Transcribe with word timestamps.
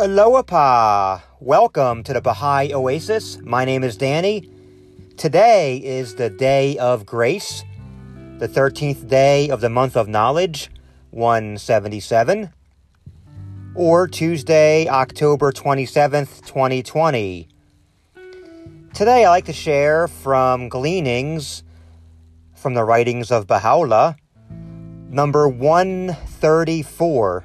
Aloha! 0.00 1.18
Welcome 1.40 2.04
to 2.04 2.12
the 2.12 2.20
Baha'i 2.20 2.72
Oasis. 2.72 3.36
My 3.42 3.64
name 3.64 3.82
is 3.82 3.96
Danny. 3.96 4.48
Today 5.16 5.78
is 5.78 6.14
the 6.14 6.30
day 6.30 6.78
of 6.78 7.04
grace, 7.04 7.64
the 8.38 8.46
13th 8.46 9.08
day 9.08 9.50
of 9.50 9.60
the 9.60 9.68
month 9.68 9.96
of 9.96 10.06
knowledge, 10.06 10.70
177, 11.10 12.52
or 13.74 14.06
Tuesday, 14.06 14.86
October 14.86 15.50
27th, 15.50 16.46
2020. 16.46 17.48
Today 18.94 19.24
I 19.24 19.28
like 19.30 19.46
to 19.46 19.52
share 19.52 20.06
from 20.06 20.68
Gleanings 20.68 21.64
from 22.54 22.74
the 22.74 22.84
writings 22.84 23.32
of 23.32 23.48
Baha'u'llah, 23.48 24.14
number 25.10 25.48
134. 25.48 27.44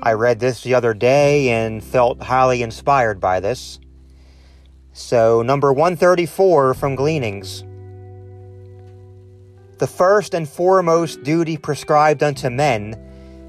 I 0.00 0.12
read 0.12 0.38
this 0.38 0.62
the 0.62 0.74
other 0.74 0.94
day 0.94 1.50
and 1.50 1.82
felt 1.82 2.22
highly 2.22 2.62
inspired 2.62 3.20
by 3.20 3.40
this. 3.40 3.80
So, 4.92 5.42
number 5.42 5.72
134 5.72 6.74
from 6.74 6.94
Gleanings. 6.94 7.64
The 9.78 9.86
first 9.86 10.34
and 10.34 10.48
foremost 10.48 11.22
duty 11.22 11.56
prescribed 11.56 12.22
unto 12.22 12.48
men, 12.48 12.96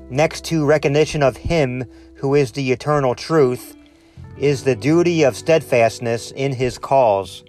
next 0.09 0.45
to 0.45 0.65
recognition 0.65 1.21
of 1.21 1.37
Him 1.37 1.85
who 2.15 2.35
is 2.35 2.51
the 2.51 2.71
eternal 2.71 3.15
truth, 3.15 3.75
is 4.37 4.63
the 4.63 4.75
duty 4.75 5.23
of 5.23 5.35
steadfastness 5.35 6.31
in 6.31 6.53
His 6.53 6.77
cause. 6.77 7.43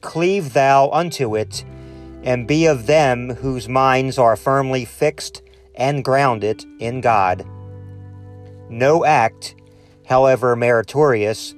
Cleave 0.00 0.54
thou 0.54 0.90
unto 0.90 1.36
it, 1.36 1.64
and 2.22 2.46
be 2.46 2.66
of 2.66 2.86
them 2.86 3.30
whose 3.30 3.68
minds 3.68 4.18
are 4.18 4.36
firmly 4.36 4.84
fixed 4.84 5.42
and 5.74 6.04
grounded 6.04 6.64
in 6.78 7.00
God. 7.00 7.46
No 8.70 9.04
act, 9.04 9.56
however 10.06 10.54
meritorious, 10.54 11.56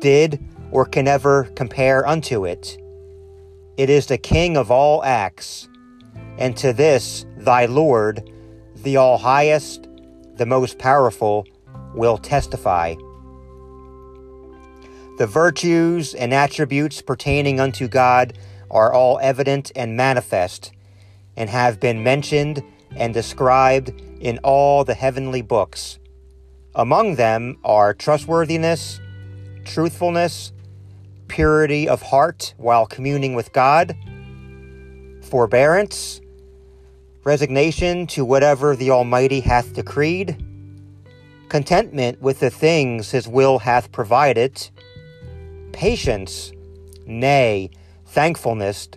did 0.00 0.44
or 0.72 0.84
can 0.84 1.06
ever 1.06 1.44
compare 1.54 2.06
unto 2.06 2.44
it. 2.44 2.76
It 3.76 3.88
is 3.88 4.06
the 4.06 4.18
King 4.18 4.56
of 4.56 4.68
all 4.70 5.04
acts, 5.04 5.68
and 6.36 6.56
to 6.56 6.72
this 6.72 7.24
thy 7.36 7.66
Lord, 7.66 8.28
the 8.82 8.96
All 8.96 9.18
Highest, 9.18 9.86
the 10.34 10.46
Most 10.46 10.78
Powerful, 10.78 11.46
will 11.94 12.18
testify. 12.18 12.96
The 15.18 15.28
virtues 15.28 16.12
and 16.14 16.34
attributes 16.34 17.02
pertaining 17.02 17.60
unto 17.60 17.86
God 17.86 18.36
are 18.68 18.92
all 18.92 19.20
evident 19.22 19.70
and 19.76 19.96
manifest, 19.96 20.72
and 21.36 21.48
have 21.48 21.78
been 21.78 22.02
mentioned 22.02 22.64
and 22.96 23.14
described 23.14 23.92
in 24.20 24.38
all 24.38 24.82
the 24.82 24.94
heavenly 24.94 25.42
books. 25.42 25.97
Among 26.78 27.16
them 27.16 27.58
are 27.64 27.92
trustworthiness, 27.92 29.00
truthfulness, 29.64 30.52
purity 31.26 31.88
of 31.88 32.02
heart 32.02 32.54
while 32.56 32.86
communing 32.86 33.34
with 33.34 33.52
God, 33.52 33.96
forbearance, 35.22 36.20
resignation 37.24 38.06
to 38.06 38.24
whatever 38.24 38.76
the 38.76 38.92
Almighty 38.92 39.40
hath 39.40 39.74
decreed, 39.74 40.40
contentment 41.48 42.22
with 42.22 42.38
the 42.38 42.48
things 42.48 43.10
His 43.10 43.26
will 43.26 43.58
hath 43.58 43.90
provided, 43.90 44.70
patience, 45.72 46.52
nay, 47.06 47.70
thankfulness, 48.06 48.88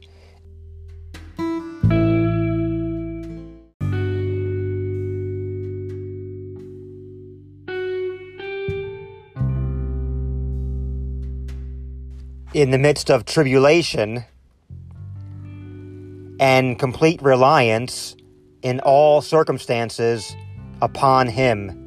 in 12.53 12.72
the 12.72 12.78
midst 12.78 13.09
of 13.09 13.23
tribulation 13.23 14.25
and 16.39 16.78
complete 16.78 17.22
reliance 17.22 18.16
in 18.62 18.79
all 18.81 19.22
circumstances 19.22 20.35
upon 20.81 21.28
Him. 21.28 21.78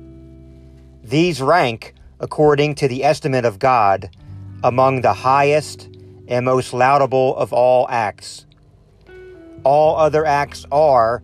These 1.02 1.42
rank, 1.42 1.94
according 2.18 2.76
to 2.76 2.88
the 2.88 3.04
estimate 3.04 3.44
of 3.44 3.58
God, 3.58 4.08
among 4.62 5.02
the 5.02 5.12
highest 5.12 5.90
and 6.28 6.46
most 6.46 6.72
laudable 6.72 7.36
of 7.36 7.52
all 7.52 7.86
acts. 7.90 8.46
All 9.64 9.96
other 9.96 10.24
acts 10.24 10.64
are, 10.72 11.22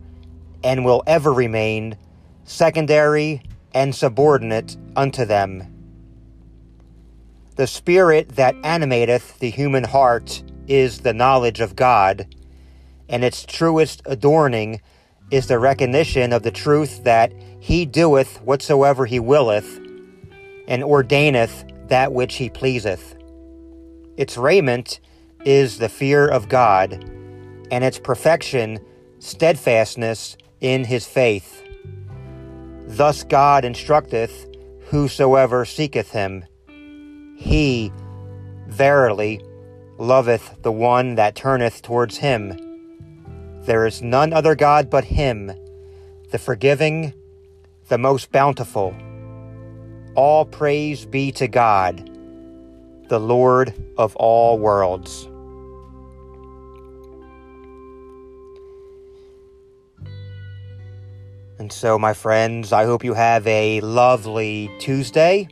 and 0.63 0.85
will 0.85 1.01
ever 1.07 1.33
remain, 1.33 1.97
secondary 2.43 3.41
and 3.73 3.95
subordinate 3.95 4.77
unto 4.95 5.25
them. 5.25 5.70
The 7.57 7.67
spirit 7.67 8.29
that 8.37 8.55
animateth 8.63 9.39
the 9.39 9.49
human 9.49 9.83
heart 9.83 10.41
is 10.67 10.99
the 10.99 11.13
knowledge 11.13 11.59
of 11.59 11.75
God, 11.75 12.33
and 13.09 13.25
its 13.25 13.45
truest 13.45 14.01
adorning 14.05 14.79
is 15.31 15.47
the 15.47 15.59
recognition 15.59 16.31
of 16.31 16.43
the 16.43 16.51
truth 16.51 17.03
that 17.03 17.33
He 17.59 17.85
doeth 17.85 18.41
whatsoever 18.41 19.05
He 19.05 19.19
willeth, 19.19 19.79
and 20.67 20.81
ordaineth 20.81 21.89
that 21.89 22.13
which 22.13 22.35
He 22.35 22.49
pleaseth. 22.49 23.17
Its 24.15 24.37
raiment 24.37 25.01
is 25.43 25.77
the 25.77 25.89
fear 25.89 26.25
of 26.27 26.47
God, 26.47 26.93
and 27.69 27.83
its 27.83 27.99
perfection, 27.99 28.79
steadfastness 29.19 30.37
in 30.61 30.85
His 30.85 31.05
faith. 31.05 31.63
Thus 32.87 33.25
God 33.25 33.65
instructeth 33.65 34.47
whosoever 34.85 35.65
seeketh 35.65 36.11
Him. 36.11 36.45
He, 37.41 37.91
verily, 38.67 39.43
loveth 39.97 40.61
the 40.61 40.71
one 40.71 41.15
that 41.15 41.35
turneth 41.35 41.81
towards 41.81 42.17
him. 42.17 42.55
There 43.63 43.87
is 43.87 44.01
none 44.01 44.31
other 44.31 44.53
God 44.53 44.91
but 44.91 45.03
him, 45.03 45.51
the 46.29 46.37
forgiving, 46.37 47.13
the 47.87 47.97
most 47.97 48.31
bountiful. 48.31 48.95
All 50.13 50.45
praise 50.45 51.03
be 51.03 51.31
to 51.33 51.47
God, 51.47 52.11
the 53.09 53.19
Lord 53.19 53.73
of 53.97 54.15
all 54.17 54.59
worlds. 54.59 55.27
And 61.57 61.71
so, 61.71 61.97
my 61.97 62.13
friends, 62.13 62.71
I 62.71 62.85
hope 62.85 63.03
you 63.03 63.15
have 63.15 63.45
a 63.47 63.81
lovely 63.81 64.71
Tuesday 64.79 65.47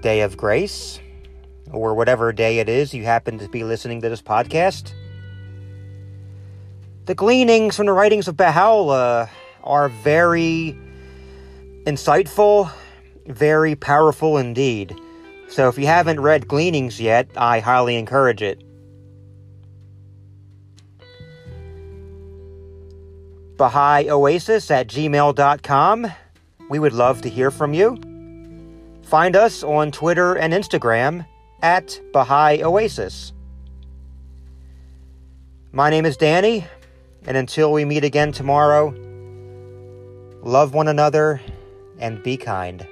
day 0.00 0.20
of 0.20 0.36
grace, 0.36 1.00
or 1.72 1.94
whatever 1.94 2.32
day 2.32 2.58
it 2.58 2.68
is 2.68 2.94
you 2.94 3.04
happen 3.04 3.38
to 3.38 3.48
be 3.48 3.64
listening 3.64 4.00
to 4.02 4.08
this 4.08 4.22
podcast. 4.22 4.92
The 7.06 7.14
gleanings 7.14 7.76
from 7.76 7.86
the 7.86 7.92
writings 7.92 8.28
of 8.28 8.36
Baha'u'llah 8.36 9.30
are 9.62 9.88
very 9.88 10.76
insightful, 11.84 12.70
very 13.26 13.74
powerful 13.76 14.38
indeed. 14.38 14.94
So 15.48 15.68
if 15.68 15.78
you 15.78 15.86
haven't 15.86 16.20
read 16.20 16.48
Gleanings 16.48 17.00
yet, 17.00 17.28
I 17.36 17.60
highly 17.60 17.96
encourage 17.96 18.42
it. 18.42 18.62
Baha'i 23.56 24.10
Oasis 24.10 24.70
at 24.70 24.88
gmail.com. 24.88 26.06
We 26.68 26.78
would 26.78 26.92
love 26.92 27.22
to 27.22 27.30
hear 27.30 27.50
from 27.50 27.72
you. 27.72 27.98
Find 29.06 29.36
us 29.36 29.62
on 29.62 29.92
Twitter 29.92 30.34
and 30.34 30.52
Instagram 30.52 31.24
at 31.62 32.00
Baha'i 32.12 32.64
Oasis. 32.64 33.32
My 35.70 35.90
name 35.90 36.04
is 36.04 36.16
Danny, 36.16 36.66
and 37.24 37.36
until 37.36 37.70
we 37.70 37.84
meet 37.84 38.02
again 38.02 38.32
tomorrow, 38.32 38.92
love 40.42 40.74
one 40.74 40.88
another 40.88 41.40
and 42.00 42.20
be 42.24 42.36
kind. 42.36 42.84